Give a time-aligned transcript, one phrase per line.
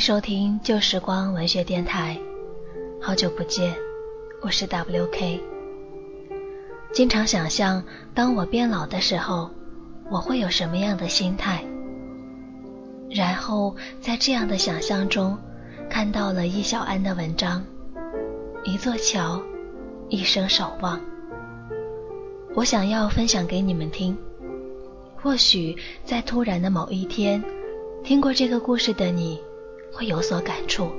[0.00, 2.18] 收听旧时光文学电台，
[3.02, 3.76] 好久不见，
[4.40, 5.38] 我是 WK。
[6.90, 7.84] 经常想象，
[8.14, 9.50] 当我变老的时候，
[10.10, 11.62] 我会有什么样的心态？
[13.10, 15.36] 然后在这样的想象中，
[15.90, 17.62] 看到了易小安的文章
[18.64, 19.38] 《一座桥，
[20.08, 20.96] 一生守望》。
[22.54, 24.16] 我想要分享给你们听。
[25.14, 25.76] 或许
[26.06, 27.44] 在突然的某一天，
[28.02, 29.38] 听过这个故事的你，
[29.92, 30.90] 会有所感触。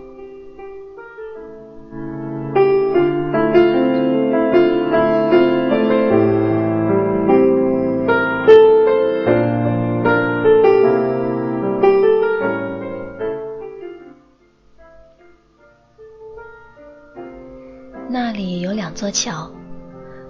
[18.13, 19.49] 那里有两座桥，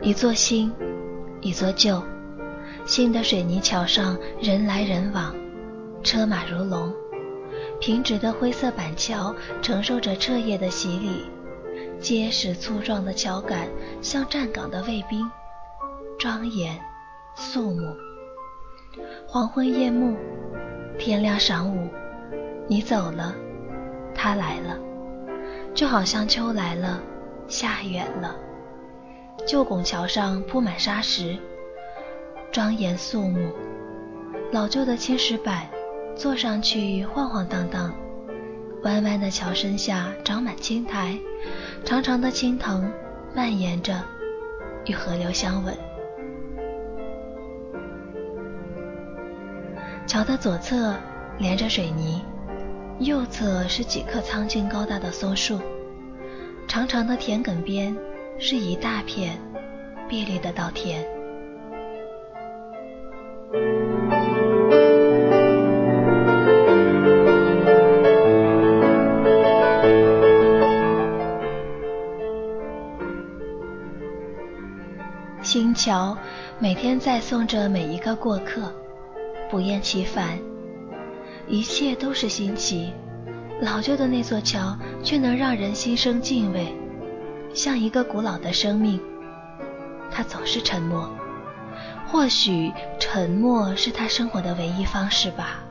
[0.01, 0.71] 一座新，
[1.41, 2.01] 一座旧。
[2.85, 5.35] 新的水泥桥上人来人往，
[6.03, 6.91] 车马如龙；
[7.81, 11.25] 平直的灰色板桥承受着彻夜的洗礼，
[11.99, 13.67] 结实粗壮的桥杆
[14.03, 15.29] 像站岗的卫兵，
[16.19, 16.79] 庄严
[17.33, 17.91] 肃穆。
[19.27, 20.15] 黄昏夜幕，
[20.99, 21.89] 天亮晌午，
[22.67, 23.33] 你走了，
[24.13, 24.77] 他来了，
[25.73, 27.01] 就好像秋来了，
[27.47, 28.35] 夏远了。
[29.47, 31.35] 旧拱桥上铺满沙石。
[32.51, 33.51] 庄严肃穆，
[34.51, 35.67] 老旧的青石板
[36.15, 37.93] 坐上去晃晃荡荡，
[38.83, 41.17] 弯弯的桥身下长满青苔，
[41.83, 42.91] 长长的青藤
[43.33, 43.99] 蔓延着，
[44.85, 45.75] 与河流相吻。
[50.05, 50.95] 桥的左侧
[51.39, 52.21] 连着水泥，
[52.99, 55.59] 右侧是几棵苍劲高大的松树，
[56.67, 57.95] 长长的田埂边
[58.37, 59.39] 是一大片
[60.07, 61.03] 碧绿的稻田。
[75.81, 76.15] 桥
[76.59, 78.71] 每天在送着每一个过客，
[79.49, 80.37] 不厌其烦。
[81.47, 82.93] 一切都是新奇，
[83.61, 86.71] 老旧的那座桥却能让人心生敬畏，
[87.51, 89.01] 像一个古老的生命。
[90.11, 91.09] 它总是沉默。
[92.05, 95.63] 或许沉默是他生活的唯一方式吧。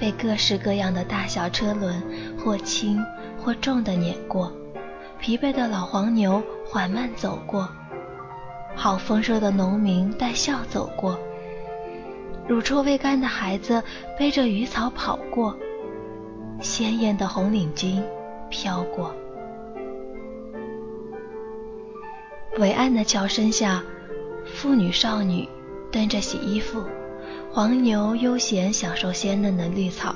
[0.00, 2.02] 被各式各样的大小车轮
[2.42, 2.98] 或轻
[3.44, 4.50] 或重的碾过，
[5.20, 7.68] 疲惫的老黄牛缓慢走过，
[8.74, 11.18] 好丰收的农民带笑走过，
[12.48, 13.82] 乳臭未干的孩子
[14.18, 15.56] 背着鱼草跑过，
[16.60, 18.02] 鲜艳的红领巾
[18.50, 19.14] 飘过，
[22.58, 23.82] 伟岸的桥身下。
[24.44, 25.48] 妇女少女
[25.92, 26.82] 蹲着洗衣服，
[27.52, 30.12] 黄牛悠闲享受鲜嫩的绿草，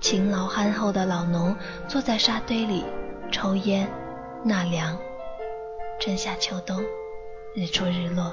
[0.00, 1.56] 勤劳憨厚的老农
[1.88, 2.84] 坐在沙堆里
[3.32, 3.90] 抽烟
[4.44, 4.98] 纳凉。
[5.98, 6.78] 春夏秋冬，
[7.60, 8.32] 日出日落，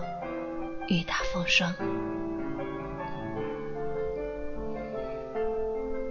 [0.88, 1.74] 雨打风霜。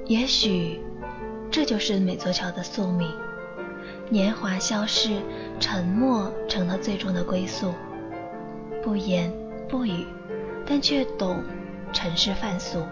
[0.06, 0.80] 也许
[1.48, 3.08] 这就是每座桥的宿命：
[4.10, 5.22] 年华消逝，
[5.60, 7.72] 沉默成了最终的归宿。
[8.82, 9.32] 不言
[9.68, 10.04] 不语，
[10.66, 11.40] 但却懂
[11.92, 12.84] 尘世凡俗，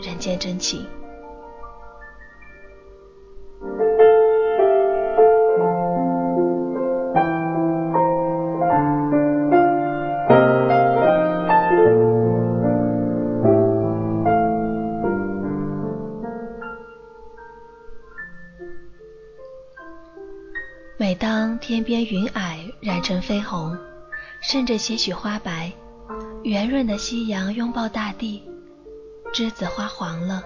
[0.00, 0.86] 人间真情。
[23.04, 23.78] 成绯红。
[24.40, 25.72] 渗着些许花白，
[26.42, 28.42] 圆润的夕阳拥抱大地，
[29.32, 30.42] 栀子花黄了，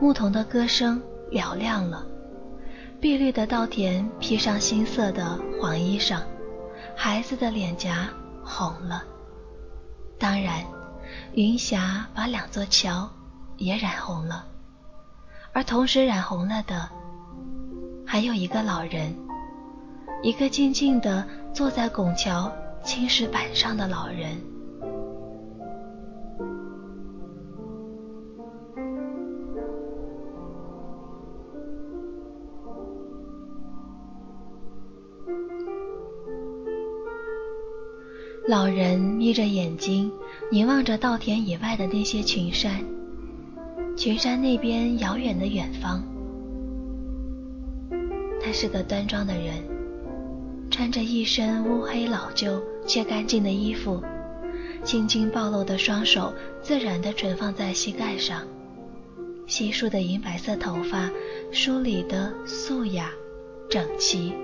[0.00, 2.06] 牧童的歌声嘹亮了，
[3.00, 6.22] 碧绿的稻田披上新色的黄衣裳，
[6.96, 8.08] 孩子的脸颊
[8.42, 9.04] 红了。
[10.18, 10.64] 当然，
[11.34, 13.10] 云霞把两座桥
[13.58, 14.46] 也染红了，
[15.52, 16.88] 而同时染红了的，
[18.06, 19.14] 还有一个老人，
[20.22, 22.52] 一个静静的坐在拱桥。
[22.84, 24.36] 青石板上的老人，
[38.46, 40.12] 老人眯着眼睛
[40.50, 42.84] 凝望着稻田以外的那些群山，
[43.96, 46.04] 群山那边遥远的远方。
[48.42, 49.54] 他是个端庄的人，
[50.74, 52.60] 穿着一身乌黑老旧。
[52.84, 54.02] 却干净的衣服，
[54.82, 58.42] 青筋暴露的双手自然地垂放在膝盖上，
[59.46, 61.08] 稀疏的银白色头发
[61.50, 63.10] 梳理的素雅
[63.70, 64.34] 整齐，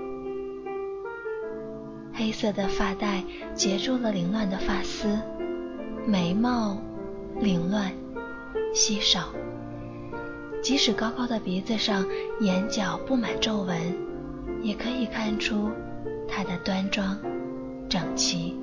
[2.11, 3.23] 黑色的发带
[3.53, 5.19] 结住了凌乱的发丝，
[6.07, 6.81] 眉毛
[7.39, 7.93] 凌乱
[8.73, 9.29] 稀少，
[10.63, 12.03] 即使高高的鼻子上
[12.39, 13.95] 眼角布满皱纹，
[14.63, 15.69] 也可以看出
[16.31, 17.15] 他的端庄
[17.89, 18.57] 整齐。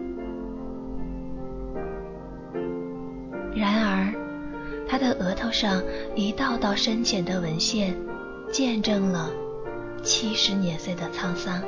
[3.55, 4.12] 然而，
[4.88, 5.82] 他的额头上
[6.15, 7.94] 一道道深浅的纹线，
[8.50, 9.31] 见证了
[10.03, 11.62] 七十年岁的沧桑。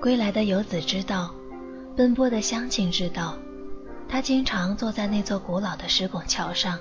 [0.00, 1.34] 归来的游子知道，
[1.96, 3.38] 奔波的乡亲知道，
[4.06, 6.78] 他经常坐在那座古老的石拱桥上。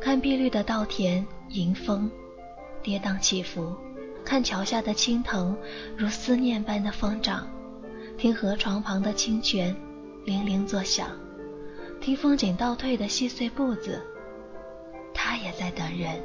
[0.00, 2.10] 看碧绿的稻田迎风
[2.82, 3.74] 跌宕起伏，
[4.24, 5.56] 看桥下的青藤
[5.96, 7.48] 如思念般的疯长，
[8.18, 9.74] 听河床旁的清泉
[10.24, 11.08] 铃铃作响，
[12.00, 14.02] 听风景倒退的细碎步子。
[15.14, 16.20] 他也在等人，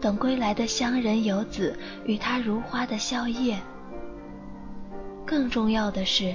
[0.00, 3.56] 等归来的乡人游子与他如花的笑靥。
[5.24, 6.34] 更重要的是，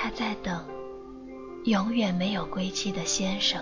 [0.00, 0.64] 他在等
[1.64, 3.60] 永远没有归期的先生。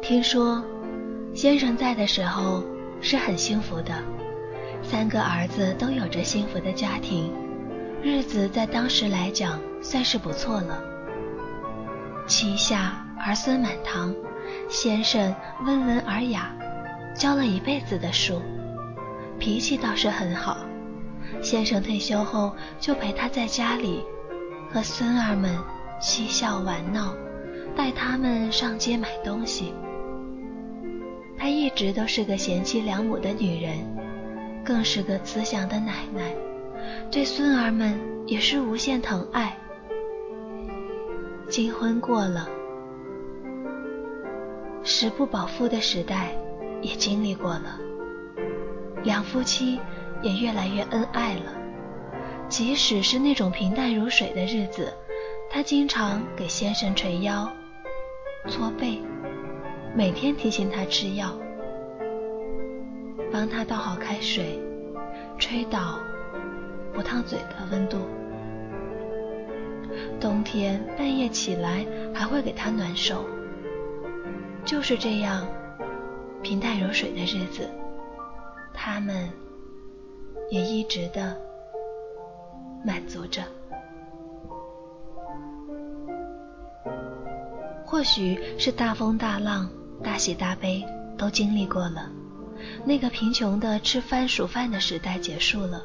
[0.00, 0.64] 听说，
[1.34, 2.62] 先生在的时候
[3.00, 3.92] 是很幸福的，
[4.82, 7.32] 三个儿子都有着幸福的家庭，
[8.02, 10.82] 日子在当时来讲算是不错了。
[12.26, 14.14] 膝下儿孙满堂，
[14.68, 15.34] 先生
[15.66, 16.54] 温文尔雅，
[17.14, 18.40] 教了一辈子的书，
[19.38, 20.58] 脾气倒是很好。
[21.42, 24.02] 先生退休后就陪他在家里，
[24.72, 25.56] 和孙儿们
[26.00, 27.14] 嬉笑玩闹，
[27.76, 29.74] 带他们上街买东西。
[31.36, 33.78] 她一直都是个贤妻良母的女人，
[34.68, 36.36] 更是个慈祥的奶奶，
[37.10, 39.56] 对孙儿们也是无限疼爱。
[41.48, 42.46] 金婚过了，
[44.84, 46.36] 食不饱腹的时代
[46.82, 47.80] 也经历过了，
[49.02, 49.80] 两夫妻
[50.20, 51.56] 也越来越恩爱了。
[52.50, 54.92] 即使是那种平淡如水的日子，
[55.48, 57.50] 她经常给先生捶腰、
[58.50, 59.00] 搓背。
[59.96, 61.34] 每天提醒他吃药，
[63.32, 64.60] 帮他倒好开水，
[65.38, 65.98] 吹倒
[66.92, 67.98] 不烫嘴的温度。
[70.20, 73.24] 冬天半夜起来还会给他暖手。
[74.64, 75.46] 就是这样
[76.42, 77.68] 平淡如水的日子，
[78.74, 79.28] 他们
[80.50, 81.36] 也一直的
[82.84, 83.42] 满足着。
[87.86, 89.68] 或许是大风大浪。
[90.00, 90.84] 大喜大悲
[91.16, 92.08] 都经历过了，
[92.84, 95.82] 那个贫穷的吃番薯饭的时代结束了，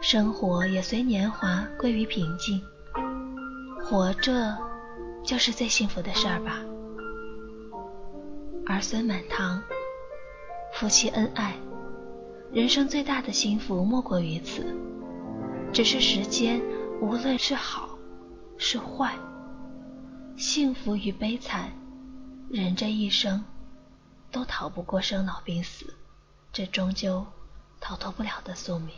[0.00, 2.62] 生活也随年华归于平静。
[3.82, 4.56] 活着
[5.24, 6.62] 就是最幸福的事儿吧。
[8.66, 9.62] 儿孙满堂，
[10.74, 11.54] 夫妻恩爱，
[12.52, 14.76] 人生最大的幸福莫过于此。
[15.72, 16.60] 只是时间，
[17.00, 17.98] 无论是好
[18.56, 19.14] 是坏，
[20.36, 21.72] 幸福与悲惨。
[22.50, 23.44] 人这一生，
[24.30, 25.94] 都逃不过生老病死，
[26.52, 27.26] 这终究
[27.80, 28.94] 逃脱不了的宿命。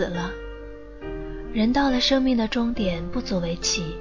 [0.00, 0.30] 死了。
[1.52, 3.98] 人到了生命的终点，不足为奇。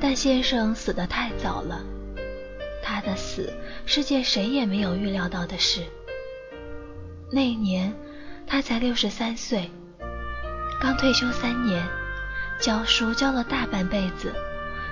[0.00, 1.84] 但先生死得太早了，
[2.82, 3.52] 他的死
[3.86, 5.82] 是件谁也没有预料到的事。
[7.30, 7.94] 那年
[8.48, 9.70] 他才六十三岁，
[10.80, 11.86] 刚退休三年，
[12.58, 14.32] 教书教了大半辈子，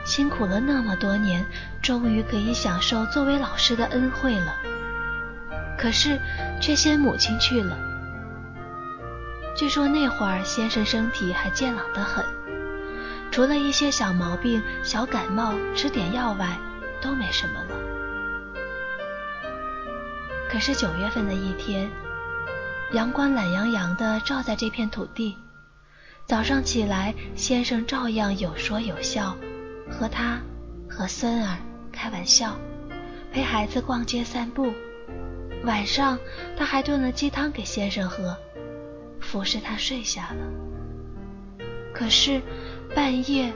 [0.07, 1.45] 辛苦了那么多年，
[1.83, 4.55] 终于可以享受作为老师的恩惠了。
[5.77, 6.21] 可是
[6.61, 7.77] 却先母亲去了。
[9.55, 12.25] 据说那会儿先生身体还健朗得很，
[13.31, 16.59] 除了一些小毛病、小感冒吃点药外，
[17.01, 17.77] 都没什么了。
[20.51, 21.89] 可是九月份的一天，
[22.93, 25.37] 阳光懒洋洋地照在这片土地。
[26.27, 29.37] 早上起来，先生照样有说有笑，
[29.91, 30.41] 和他
[30.89, 31.57] 和孙儿
[31.93, 32.59] 开玩笑，
[33.33, 34.73] 陪孩子逛街散步。
[35.65, 36.19] 晚上，
[36.57, 38.37] 他还炖了鸡汤给先生喝，
[39.25, 41.67] 服侍他睡下了。
[41.93, 42.41] 可是
[42.95, 43.53] 半夜，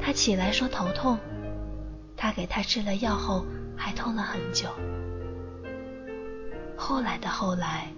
[0.00, 1.18] 他起来说头痛，
[2.16, 3.44] 他给他吃了药后，
[3.76, 4.68] 还痛了很久。
[6.76, 7.88] 后来的后来，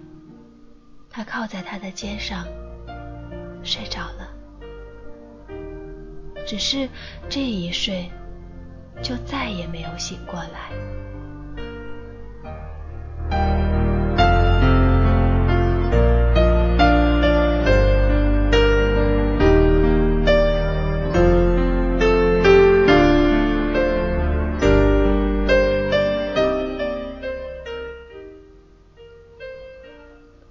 [1.08, 2.44] 他靠在他的肩上。
[3.66, 4.28] 睡着了，
[6.46, 6.86] 只是
[7.30, 8.10] 这一睡，
[9.02, 10.70] 就再也没有醒过来。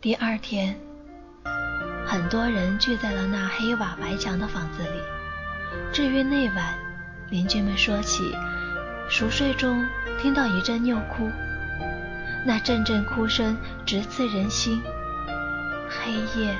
[0.03, 0.77] 第二天。
[2.05, 5.00] 很多人聚在了那黑瓦白墙的房子里。
[5.93, 6.77] 至于那晚，
[7.29, 8.36] 邻居们说起，
[9.10, 9.88] 熟睡中
[10.19, 11.31] 听到一阵拗哭，
[12.45, 13.55] 那阵阵哭声
[13.86, 14.83] 直刺人心。
[15.88, 16.53] 黑夜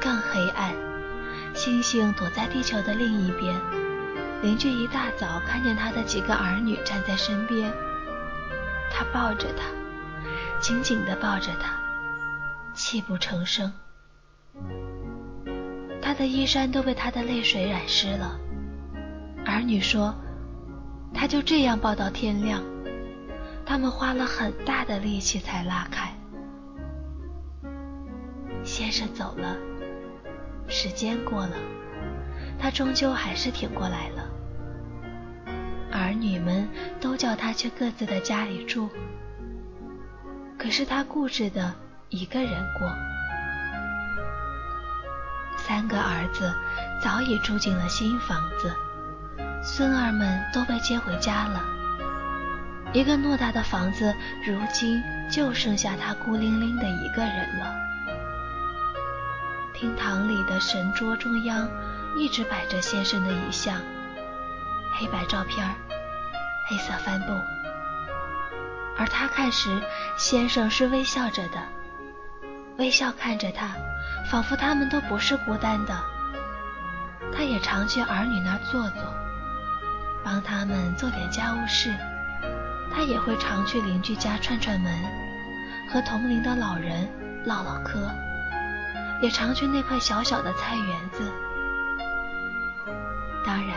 [0.00, 0.74] 更黑暗，
[1.54, 3.54] 星星躲在地球的另一边。
[4.42, 7.72] 邻居一大早看见他的几个儿女站在身边，
[8.90, 9.66] 他抱着他，
[10.58, 11.80] 紧紧地抱着他，
[12.74, 13.72] 泣不成声。
[16.00, 18.38] 他的衣衫都被他的泪水染湿了。
[19.46, 20.14] 儿女说，
[21.12, 22.62] 他就这样抱到天亮。
[23.64, 26.12] 他们花了很大的力气才拉开。
[28.64, 29.56] 先生走了，
[30.68, 31.56] 时间过了，
[32.58, 34.30] 他终究还是挺过来了。
[35.92, 36.68] 儿女们
[37.00, 38.88] 都叫他去各自的家里住，
[40.58, 41.74] 可是他固执的
[42.12, 42.94] 一个人过。
[45.56, 46.52] 三个儿子
[47.00, 48.74] 早已住进了新房子，
[49.62, 51.64] 孙儿们都被接回家了。
[52.92, 54.14] 一个偌大的房子，
[54.44, 57.74] 如今就剩下他孤零零的一个人了。
[59.72, 61.66] 厅堂里的神桌中央
[62.14, 63.80] 一直摆着先生的遗像，
[64.98, 65.66] 黑白照片，
[66.68, 67.32] 黑色帆布。
[68.98, 69.80] 而他看时，
[70.18, 71.58] 先生是微笑着的，
[72.78, 73.70] 微笑看着他。
[74.30, 75.94] 仿佛他们都不是孤单的，
[77.34, 79.02] 他也常去儿女那儿坐坐，
[80.24, 81.92] 帮他们做点家务事。
[82.94, 84.92] 他也会常去邻居家串串门，
[85.92, 87.08] 和同龄的老人
[87.44, 87.98] 唠唠嗑，
[89.20, 91.30] 也常去那块小小的菜园子。
[93.44, 93.76] 当然，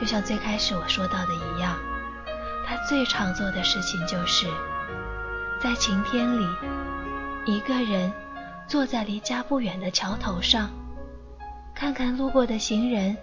[0.00, 1.76] 就像最开始我说到的一样，
[2.66, 4.46] 他最常做的事情就是
[5.60, 6.48] 在晴天里
[7.50, 8.12] 一个人。
[8.68, 10.68] 坐在离家不远的桥头上，
[11.74, 13.16] 看看路过的行人，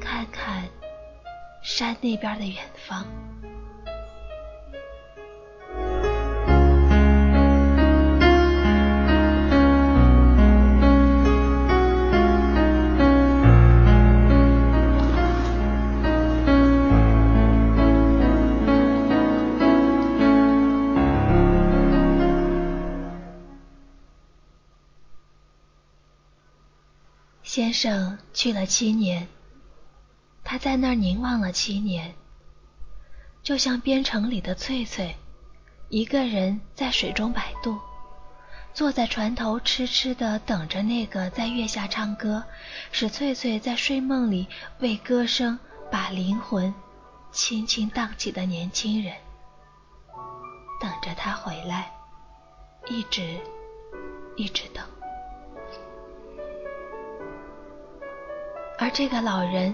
[0.00, 0.62] 看看
[1.64, 3.04] 山那边的远方。
[27.72, 29.26] 先生去了七年，
[30.44, 32.14] 他在那儿凝望了七年，
[33.42, 35.16] 就像边城里的翠翠，
[35.88, 37.80] 一个人在水中摆渡，
[38.74, 42.44] 坐在船头痴痴地等着那个在月下唱歌，
[42.90, 44.48] 使翠翠在睡梦里
[44.80, 45.58] 为歌声
[45.90, 46.74] 把灵魂
[47.30, 49.14] 轻轻荡起的年轻人，
[50.78, 51.90] 等着他回来，
[52.90, 53.40] 一直
[54.36, 54.84] 一直等。
[58.82, 59.72] 而这个老人，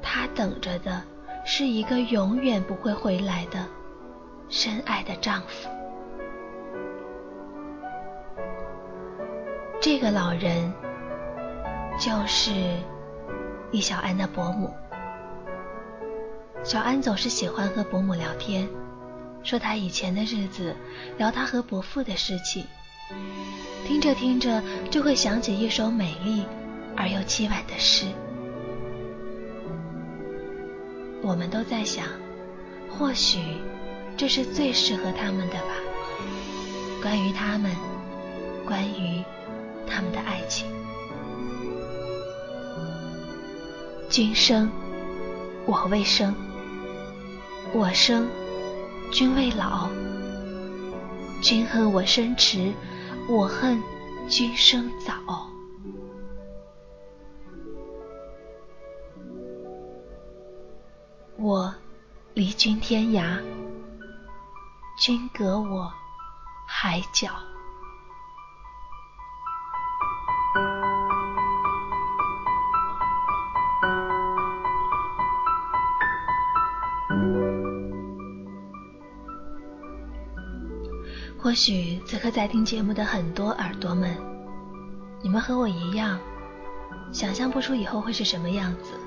[0.00, 1.02] 他等着的
[1.44, 3.66] 是一个永远不会回来的
[4.48, 5.68] 深爱的丈夫。
[9.80, 10.72] 这个老人
[11.98, 12.52] 就是
[13.72, 14.72] 李小安的伯母。
[16.62, 18.68] 小安总是喜欢和伯母聊天，
[19.42, 20.76] 说他以前的日子，
[21.18, 22.64] 聊他和伯父的事情。
[23.84, 26.46] 听着听着，就会想起一首美丽
[26.96, 28.06] 而又凄婉的诗。
[31.24, 32.04] 我们都在想，
[32.90, 33.40] 或许
[34.14, 35.74] 这是最适合他们的吧。
[37.02, 37.74] 关于他们，
[38.66, 39.24] 关于
[39.86, 40.66] 他们的爱情。
[44.10, 44.70] 君生，
[45.64, 46.34] 我未生。
[47.72, 48.28] 我生，
[49.10, 49.88] 君未老。
[51.40, 52.70] 君恨我生迟，
[53.26, 53.82] 我恨
[54.28, 55.53] 君生早。
[61.44, 61.74] 我
[62.32, 63.38] 离君天涯，
[64.98, 65.92] 君隔我
[66.66, 67.28] 海角。
[81.38, 84.16] 或许此刻在听节目的很多耳朵们，
[85.22, 86.18] 你们和我一样，
[87.12, 89.03] 想象不出以后会是什么样子。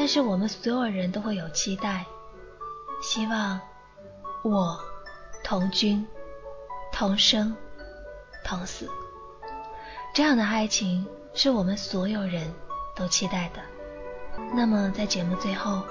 [0.00, 2.06] 但是我们所有人都会有期待，
[3.02, 3.60] 希望
[4.42, 4.80] 我
[5.44, 6.08] 同君
[6.90, 7.54] 同生
[8.42, 8.88] 同死，
[10.14, 12.50] 这样的爱情是我们所有人
[12.96, 13.60] 都期待的。
[14.54, 15.82] 那么在节目最后，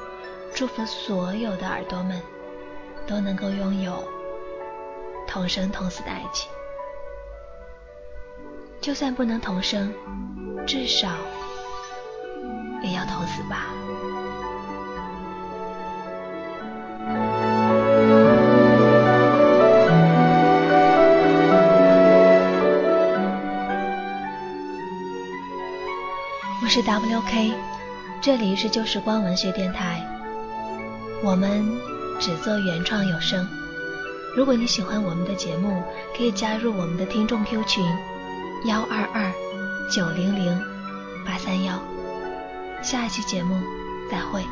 [0.56, 2.20] 祝福所有的耳朵们
[3.06, 4.04] 都能够拥有。
[5.28, 6.50] 同生同死的爱情，
[8.82, 9.94] 就算不能同生，
[10.66, 11.10] 至少
[12.82, 13.68] 也要同死吧。
[26.70, 27.56] 是 WK，
[28.22, 30.06] 这里是旧时光文学电台，
[31.24, 31.66] 我们
[32.20, 33.48] 只做原创有声。
[34.36, 35.82] 如果你喜欢我们的节目，
[36.16, 37.84] 可以加入我们的听众 Q 群
[38.66, 39.34] 幺二二
[39.92, 40.62] 九零零
[41.26, 41.82] 八三幺。
[42.84, 43.60] 下一期节目
[44.12, 44.44] 再会。